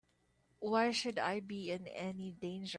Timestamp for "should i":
0.91-1.41